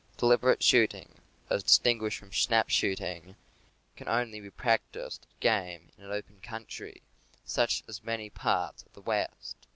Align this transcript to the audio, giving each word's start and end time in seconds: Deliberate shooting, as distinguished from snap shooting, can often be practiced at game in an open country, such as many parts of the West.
Deliberate 0.17 0.63
shooting, 0.63 1.21
as 1.51 1.61
distinguished 1.61 2.17
from 2.17 2.31
snap 2.33 2.71
shooting, 2.71 3.35
can 3.95 4.07
often 4.07 4.31
be 4.31 4.49
practiced 4.49 5.27
at 5.29 5.39
game 5.41 5.91
in 5.95 6.03
an 6.03 6.11
open 6.11 6.41
country, 6.41 7.03
such 7.45 7.83
as 7.87 8.03
many 8.03 8.27
parts 8.27 8.81
of 8.81 8.93
the 8.93 9.01
West. 9.01 9.57